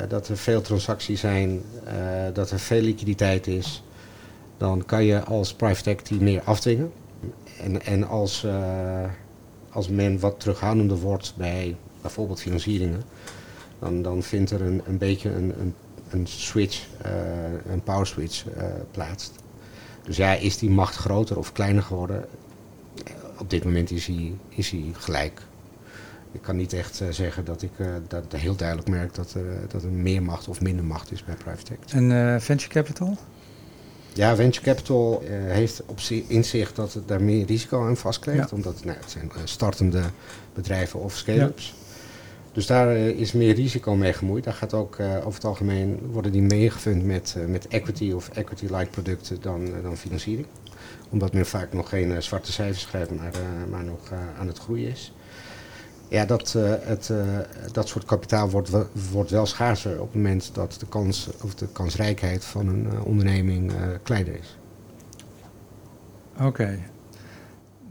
dat 0.07 0.27
er 0.27 0.37
veel 0.37 0.61
transacties 0.61 1.19
zijn, 1.19 1.61
dat 2.33 2.51
er 2.51 2.59
veel 2.59 2.81
liquiditeit 2.81 3.47
is, 3.47 3.83
dan 4.57 4.85
kan 4.85 5.03
je 5.03 5.23
als 5.23 5.53
private 5.53 5.89
equity 5.89 6.23
meer 6.23 6.41
afdwingen. 6.43 6.91
En, 7.61 7.85
en 7.85 8.07
als, 8.07 8.45
als 9.69 9.89
men 9.89 10.19
wat 10.19 10.39
terughoudender 10.39 10.97
wordt 10.97 11.33
bij 11.37 11.75
bijvoorbeeld 12.01 12.41
financieringen, 12.41 13.03
dan, 13.79 14.01
dan 14.01 14.23
vindt 14.23 14.51
er 14.51 14.61
een, 14.61 14.81
een 14.87 14.97
beetje 14.97 15.29
een, 15.29 15.53
een, 15.59 15.73
een 16.09 16.27
switch, 16.27 16.87
een 17.71 17.83
power 17.83 18.07
switch 18.07 18.43
plaats. 18.91 19.31
Dus 20.03 20.17
ja, 20.17 20.34
is 20.34 20.58
die 20.58 20.70
macht 20.70 20.96
groter 20.96 21.38
of 21.38 21.51
kleiner 21.51 21.84
geworden? 21.84 22.25
Op 23.38 23.50
dit 23.50 23.63
moment 23.63 23.91
is 23.91 24.08
hij, 24.08 24.34
is 24.50 24.72
hij 24.72 24.86
gelijk. 24.93 25.41
Ik 26.31 26.41
kan 26.41 26.55
niet 26.55 26.74
echt 26.74 27.01
uh, 27.01 27.08
zeggen 27.10 27.46
dat 27.46 27.62
ik 27.62 27.72
uh, 27.77 27.88
dat 28.08 28.24
heel 28.36 28.55
duidelijk 28.55 28.89
merk 28.89 29.13
dat, 29.13 29.34
uh, 29.38 29.43
dat 29.67 29.84
er 29.84 29.89
meer 29.89 30.24
macht 30.24 30.48
of 30.48 30.62
minder 30.62 30.86
macht 30.86 31.12
is 31.12 31.24
bij 31.24 31.36
private 31.36 31.74
equity. 31.74 31.96
En 31.96 32.41
venture 32.41 32.74
capital? 32.74 33.17
Ja, 34.13 34.36
venture 34.36 34.65
capital 34.65 35.24
heeft 35.27 35.84
op 35.86 36.00
inzicht 36.27 36.75
dat 36.75 36.93
het 36.93 37.08
daar 37.08 37.22
meer 37.22 37.46
risico 37.46 37.88
aan 37.88 37.98
vastkleeft. 37.98 38.50
Ja. 38.50 38.55
Omdat 38.55 38.84
nou, 38.84 38.98
het 38.98 39.12
zijn 39.12 39.31
startende 39.43 40.01
bedrijven 40.53 41.00
of 41.00 41.17
scale-ups. 41.17 41.74
Dus 42.51 42.65
daar 42.65 42.89
eh, 42.89 43.08
is 43.08 43.31
meer 43.31 43.55
risico 43.55 43.96
mee 43.96 44.13
gemoeid. 44.13 44.43
Daar 44.43 44.53
gaat 44.53 44.74
ook 44.74 44.98
uh, 44.98 45.15
over 45.15 45.34
het 45.34 45.46
algemeen 45.46 46.00
worden 46.12 46.31
die 46.31 46.41
meegevund 46.41 47.05
met, 47.05 47.36
uh, 47.38 47.46
met 47.46 47.67
equity 47.67 48.12
of 48.12 48.29
equity-like 48.29 48.89
producten 48.89 49.41
dan, 49.41 49.70
dan 49.81 49.98
financiering. 49.98 50.48
Omdat 51.10 51.34
men 51.34 51.46
vaak 51.46 51.74
nog 51.74 51.89
geen 51.89 52.24
zwarte 52.24 52.51
cijfers 52.51 52.81
schrijft, 52.81 53.12
maar, 53.12 53.31
maar 53.70 53.84
nog 53.84 54.12
aan 54.39 54.48
het 54.48 54.58
groeien 54.58 54.89
is. 54.89 55.13
Ja, 56.08 56.25
dat, 56.25 56.51
het, 56.81 57.12
dat 57.72 57.88
soort 57.88 58.05
kapitaal 58.05 58.50
wordt, 58.50 58.70
wordt 59.12 59.31
wel 59.31 59.46
schaarser 59.46 59.91
op 60.01 60.05
het 60.05 60.15
moment 60.15 60.50
dat 60.53 60.75
de 60.79 60.88
kans 60.88 61.29
of 61.43 61.55
de 61.55 61.67
kansrijkheid 61.72 62.46
van 62.46 62.67
een 62.67 63.01
onderneming 63.03 63.72
kleiner 64.03 64.36
is. 64.39 64.58
Oké, 66.41 66.79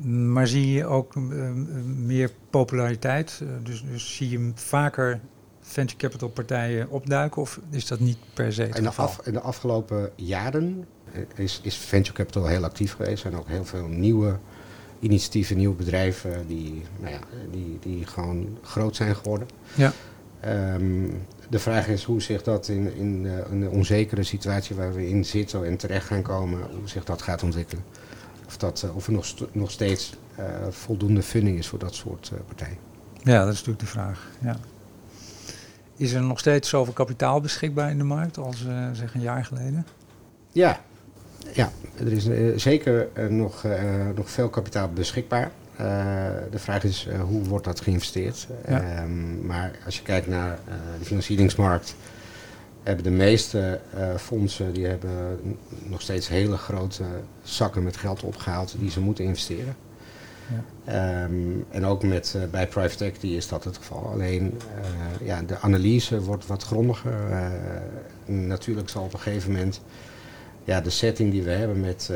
maar 0.06 0.46
zie 0.46 0.72
je 0.72 0.86
ook 0.86 1.14
uh, 1.14 1.50
meer 1.84 2.30
populariteit? 2.50 3.40
Uh, 3.42 3.48
dus, 3.62 3.84
dus 3.84 4.16
zie 4.16 4.28
je 4.28 4.50
vaker 4.54 5.20
venture 5.60 5.98
capital 5.98 6.28
partijen 6.28 6.90
opduiken 6.90 7.42
of 7.42 7.60
is 7.70 7.86
dat 7.86 8.00
niet 8.00 8.18
per 8.34 8.52
se 8.52 8.62
het 8.62 8.76
in 8.76 8.82
de, 8.82 8.90
af, 8.90 9.20
in 9.26 9.32
de 9.32 9.40
afgelopen 9.40 10.10
jaren 10.14 10.86
is, 11.34 11.60
is 11.62 11.76
venture 11.76 12.16
capital 12.16 12.46
heel 12.46 12.64
actief 12.64 12.92
geweest. 12.92 13.12
Er 13.24 13.30
zijn 13.30 13.36
ook 13.36 13.48
heel 13.48 13.64
veel 13.64 13.86
nieuwe 13.86 14.38
initiatieven, 15.00 15.56
nieuwe 15.56 15.74
bedrijven 15.74 16.46
die, 16.46 16.82
nou 17.00 17.12
ja, 17.12 17.20
die, 17.50 17.78
die 17.80 18.06
gewoon 18.06 18.58
groot 18.62 18.96
zijn 18.96 19.16
geworden. 19.16 19.48
Ja. 19.74 19.92
Um, 20.74 21.22
de 21.48 21.58
vraag 21.58 21.88
is 21.88 22.04
hoe 22.04 22.22
zich 22.22 22.42
dat 22.42 22.68
in, 22.68 22.94
in, 22.94 23.22
de 23.60 23.68
onzekere 23.70 24.22
situatie 24.22 24.76
waar 24.76 24.94
we 24.94 25.08
in 25.08 25.24
zitten 25.24 25.66
en 25.66 25.76
terecht 25.76 26.06
gaan 26.06 26.22
komen, 26.22 26.60
hoe 26.78 26.88
zich 26.88 27.04
dat 27.04 27.22
gaat 27.22 27.42
ontwikkelen 27.42 27.84
of, 28.50 28.56
dat, 28.56 28.82
eh, 28.82 28.96
of 28.96 29.06
er 29.06 29.12
nog, 29.12 29.34
nog 29.52 29.70
steeds 29.70 30.12
eh, 30.36 30.44
voldoende 30.70 31.22
funding 31.22 31.58
is 31.58 31.66
voor 31.66 31.78
dat 31.78 31.94
soort 31.94 32.30
eh, 32.34 32.40
partijen. 32.46 32.76
Ja, 33.22 33.44
dat 33.44 33.52
is 33.52 33.58
natuurlijk 33.58 33.80
de 33.80 33.86
vraag. 33.86 34.28
Ja. 34.40 34.56
Is 35.96 36.12
er 36.12 36.22
nog 36.22 36.38
steeds 36.38 36.68
zoveel 36.68 36.92
kapitaal 36.92 37.40
beschikbaar 37.40 37.90
in 37.90 37.98
de 37.98 38.04
markt 38.04 38.38
als 38.38 38.66
zeg 38.92 39.14
een 39.14 39.20
jaar 39.20 39.44
geleden? 39.44 39.86
Ja, 40.52 40.80
ja 41.52 41.70
er 41.98 42.12
is 42.12 42.28
zeker 42.62 43.08
nog, 43.28 43.66
nog 44.14 44.30
veel 44.30 44.48
kapitaal 44.48 44.88
beschikbaar. 44.88 45.50
de 46.50 46.58
vraag 46.58 46.84
is 46.84 47.08
hoe 47.28 47.44
wordt 47.44 47.64
dat 47.64 47.80
geïnvesteerd. 47.80 48.46
Ja. 48.68 48.80
Ehm, 48.80 49.46
maar 49.46 49.78
als 49.84 49.96
je 49.96 50.02
kijkt 50.02 50.26
naar 50.26 50.58
de 50.98 51.04
financieringsmarkt, 51.04 51.94
hebben 52.82 53.04
de 53.04 53.10
meeste 53.10 53.80
uh, 53.94 54.14
fondsen 54.16 54.72
die 54.72 54.86
hebben 54.86 55.38
nog 55.82 56.00
steeds 56.00 56.28
hele 56.28 56.56
grote 56.56 57.04
zakken 57.42 57.82
met 57.82 57.96
geld 57.96 58.22
opgehaald 58.22 58.74
die 58.78 58.90
ze 58.90 59.00
moeten 59.00 59.24
investeren. 59.24 59.76
Ja. 60.86 61.24
Um, 61.24 61.64
en 61.70 61.84
ook 61.84 62.02
met, 62.02 62.34
uh, 62.36 62.42
bij 62.50 62.66
private 62.66 63.04
equity 63.04 63.26
is 63.26 63.48
dat 63.48 63.64
het 63.64 63.76
geval. 63.76 64.06
Alleen 64.06 64.42
uh, 65.22 65.26
ja, 65.26 65.42
de 65.42 65.58
analyse 65.58 66.20
wordt 66.20 66.46
wat 66.46 66.62
grondiger. 66.62 67.14
natuurlijk 68.24 68.88
zal 68.88 69.02
op 69.02 69.12
een 69.12 69.20
gegeven 69.20 69.52
moment 69.52 69.80
ja, 70.64 70.80
de 70.80 70.90
setting 70.90 71.30
die 71.30 71.42
we 71.42 71.50
hebben 71.50 71.80
met, 71.80 72.10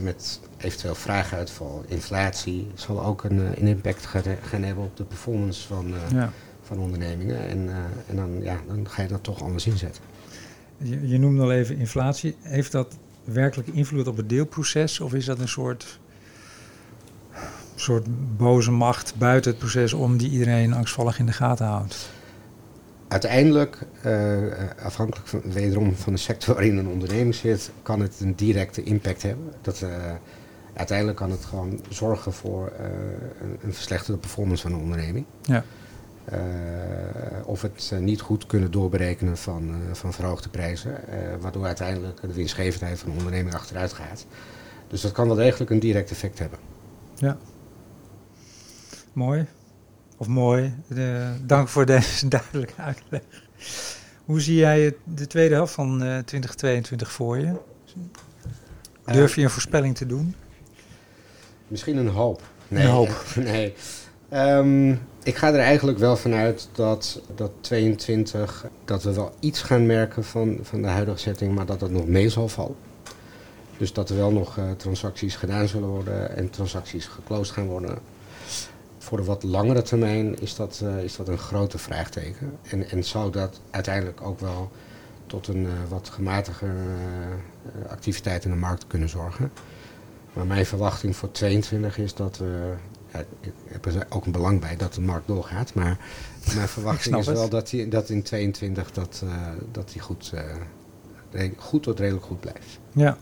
met 0.00 0.40
eventueel 0.56 0.94
vraaguitval, 0.94 1.84
inflatie, 1.86 2.66
zal 2.74 3.04
ook 3.04 3.24
een, 3.24 3.38
een 3.38 3.66
impact 3.66 4.06
gaan, 4.06 4.22
gaan, 4.42 4.62
hebben 4.62 4.84
op 4.84 4.96
de 4.96 5.04
performance 5.04 5.66
van, 5.66 5.94
ja 6.12 6.32
van 6.68 6.78
ondernemingen. 6.78 7.48
En, 7.48 7.58
uh, 7.58 7.74
en 8.06 8.16
dan, 8.16 8.42
ja, 8.42 8.60
dan 8.66 8.88
ga 8.88 9.02
je 9.02 9.08
dat 9.08 9.22
toch 9.22 9.42
anders 9.42 9.66
inzetten. 9.66 10.02
Je, 10.76 11.08
je 11.08 11.18
noemde 11.18 11.42
al 11.42 11.52
even 11.52 11.78
inflatie. 11.78 12.36
Heeft 12.40 12.72
dat 12.72 12.96
werkelijk 13.24 13.68
invloed 13.68 14.06
op 14.06 14.16
het 14.16 14.28
deelproces? 14.28 15.00
Of 15.00 15.14
is 15.14 15.24
dat 15.24 15.38
een 15.38 15.48
soort, 15.48 15.98
soort 17.74 18.06
boze 18.36 18.70
macht 18.70 19.14
buiten 19.18 19.50
het 19.50 19.60
proces 19.60 19.92
om 19.92 20.16
die 20.16 20.30
iedereen 20.30 20.72
angstvallig 20.72 21.18
in 21.18 21.26
de 21.26 21.32
gaten 21.32 21.66
houdt? 21.66 22.10
Uiteindelijk, 23.08 23.78
uh, 24.06 24.36
afhankelijk 24.82 25.28
van, 25.28 25.42
wederom 25.44 25.94
van 25.94 26.12
de 26.12 26.18
sector 26.18 26.54
waarin 26.54 26.76
een 26.76 26.88
onderneming 26.88 27.34
zit, 27.34 27.70
kan 27.82 28.00
het 28.00 28.20
een 28.20 28.34
directe 28.34 28.82
impact 28.82 29.22
hebben. 29.22 29.52
Dat, 29.60 29.80
uh, 29.80 29.88
uiteindelijk 30.74 31.18
kan 31.18 31.30
het 31.30 31.44
gewoon 31.44 31.80
zorgen 31.88 32.32
voor 32.32 32.72
een, 33.40 33.58
een 33.62 33.74
verslechterde 33.74 34.20
performance 34.20 34.62
van 34.62 34.72
een 34.72 34.80
onderneming. 34.80 35.24
Ja. 35.42 35.64
Uh, 36.32 36.38
of 37.44 37.62
het 37.62 37.90
uh, 37.92 37.98
niet 37.98 38.20
goed 38.20 38.46
kunnen 38.46 38.70
doorberekenen 38.70 39.36
van, 39.36 39.68
uh, 39.68 39.76
van 39.92 40.12
verhoogde 40.12 40.48
prijzen, 40.48 41.00
waardoor 41.40 41.64
uiteindelijk 41.64 42.20
de 42.20 42.32
winstgevendheid 42.32 42.98
van 42.98 43.10
de 43.10 43.16
onderneming 43.16 43.54
achteruit 43.54 43.92
gaat. 43.92 44.26
Dus 44.88 45.00
dat 45.00 45.12
kan 45.12 45.26
wel 45.26 45.36
degelijk 45.36 45.70
een 45.70 45.80
direct 45.80 46.10
effect 46.10 46.38
hebben. 46.38 46.58
Ja. 47.14 47.36
Mooi. 49.12 49.46
Of 50.16 50.26
mooi. 50.26 50.74
De, 50.86 51.32
dank 51.46 51.68
voor 51.68 51.86
deze 51.86 52.28
duidelijke 52.38 52.82
uitleg. 52.82 53.22
Hoe 54.24 54.40
zie 54.40 54.56
jij 54.56 54.96
de 55.04 55.26
tweede 55.26 55.54
helft 55.54 55.74
van 55.74 55.98
2022 55.98 57.12
voor 57.12 57.38
je? 57.38 57.52
Durf 59.04 59.34
je 59.34 59.42
een 59.42 59.50
voorspelling 59.50 59.96
te 59.96 60.06
doen? 60.06 60.34
Misschien 61.68 61.96
een 61.96 62.08
hoop. 62.08 62.42
Nee, 62.68 62.84
een 62.84 62.90
hoop. 62.90 63.24
nee. 63.36 63.74
Um, 64.32 65.00
ik 65.28 65.36
ga 65.36 65.48
er 65.52 65.58
eigenlijk 65.58 65.98
wel 65.98 66.16
vanuit 66.16 66.68
dat, 66.72 67.20
dat 67.34 67.50
22, 67.60 68.66
dat 68.84 69.02
we 69.02 69.12
wel 69.12 69.32
iets 69.40 69.62
gaan 69.62 69.86
merken 69.86 70.24
van, 70.24 70.58
van 70.62 70.82
de 70.82 70.88
huidige 70.88 71.18
setting, 71.18 71.54
maar 71.54 71.66
dat 71.66 71.80
dat 71.80 71.90
nog 71.90 72.06
mee 72.06 72.28
zal 72.28 72.48
vallen. 72.48 72.76
Dus 73.76 73.92
dat 73.92 74.10
er 74.10 74.16
wel 74.16 74.32
nog 74.32 74.56
uh, 74.56 74.70
transacties 74.70 75.36
gedaan 75.36 75.68
zullen 75.68 75.88
worden 75.88 76.36
en 76.36 76.50
transacties 76.50 77.06
geclosed 77.06 77.54
gaan 77.54 77.66
worden. 77.66 77.98
Voor 78.98 79.18
de 79.18 79.24
wat 79.24 79.42
langere 79.42 79.82
termijn 79.82 80.40
is 80.40 80.54
dat, 80.54 80.80
uh, 80.84 81.02
is 81.02 81.16
dat 81.16 81.28
een 81.28 81.38
grote 81.38 81.78
vraagteken. 81.78 82.58
En, 82.62 82.90
en 82.90 83.04
zou 83.04 83.32
dat 83.32 83.60
uiteindelijk 83.70 84.20
ook 84.22 84.40
wel 84.40 84.70
tot 85.26 85.48
een 85.48 85.62
uh, 85.62 85.70
wat 85.88 86.08
gematiger 86.08 86.74
activiteit 87.88 88.44
in 88.44 88.50
de 88.50 88.56
markt 88.56 88.86
kunnen 88.86 89.08
zorgen. 89.08 89.52
Maar 90.32 90.46
mijn 90.46 90.66
verwachting 90.66 91.16
voor 91.16 91.30
22 91.30 91.98
is 91.98 92.14
dat 92.14 92.38
we. 92.38 92.74
Ja, 93.12 93.18
ik 93.40 93.52
heb 93.64 93.86
er 93.86 94.06
ook 94.08 94.26
een 94.26 94.32
belang 94.32 94.60
bij 94.60 94.76
dat 94.76 94.94
de 94.94 95.00
markt 95.00 95.26
doorgaat. 95.26 95.74
Maar 95.74 95.98
mijn 96.54 96.68
verwachting 96.78 97.16
is 97.16 97.26
wel 97.26 97.48
dat, 97.48 97.70
die, 97.70 97.88
dat 97.88 98.08
in 98.08 98.22
22 98.22 98.92
dat, 98.92 99.22
uh, 99.24 99.30
dat 99.72 99.90
die 99.92 100.00
goed, 100.00 100.32
uh, 101.34 101.50
goed 101.56 101.82
tot 101.82 101.98
redelijk 101.98 102.24
goed 102.24 102.40
blijft. 102.40 102.78
Ja, 102.92 103.16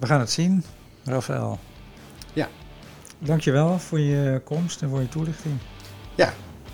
we 0.00 0.06
gaan 0.06 0.20
het 0.20 0.30
zien, 0.30 0.64
Rafael. 1.04 1.58
Ja. 2.32 2.48
Dankjewel 3.18 3.78
voor 3.78 4.00
je 4.00 4.40
komst 4.44 4.82
en 4.82 4.88
voor 4.88 5.00
je 5.00 5.08
toelichting. 5.08 5.54
Ja, 6.14 6.32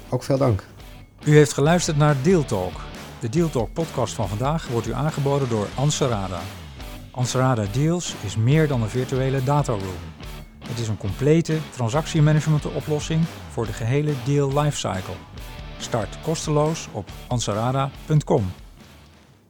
ook 0.08 0.22
veel 0.22 0.38
dank. 0.38 0.64
U 1.24 1.34
heeft 1.34 1.52
geluisterd 1.52 1.96
naar 1.96 2.16
Deal 2.22 2.44
Talk. 2.44 2.80
De 3.20 3.28
Deal 3.28 3.50
Talk 3.50 3.72
podcast 3.72 4.14
van 4.14 4.28
vandaag 4.28 4.68
wordt 4.68 4.86
u 4.86 4.92
aangeboden 4.92 5.48
door 5.48 5.66
Anserada. 5.74 6.40
Anserada 7.10 7.64
Deals 7.72 8.14
is 8.24 8.36
meer 8.36 8.68
dan 8.68 8.82
een 8.82 8.88
virtuele 8.88 9.44
dataroom. 9.44 10.15
Het 10.68 10.78
is 10.78 10.88
een 10.88 10.96
complete 10.96 11.58
transactiemanagement 11.70 12.66
oplossing 12.66 13.24
voor 13.50 13.66
de 13.66 13.72
gehele 13.72 14.12
deal 14.24 14.60
lifecycle. 14.60 15.14
Start 15.78 16.18
kosteloos 16.22 16.88
op 16.92 17.10
ansarada.com. 17.26 18.65